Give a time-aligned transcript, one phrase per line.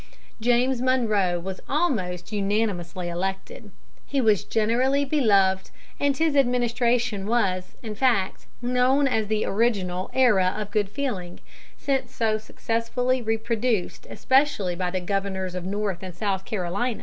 [0.41, 3.69] James Monroe was almost unanimously elected.
[4.07, 10.55] He was generally beloved, and his administration was, in fact, known as the original "era
[10.57, 11.39] of good feeling,"
[11.77, 16.99] since so successfully reproduced especially by the Governors of North and South Carolina.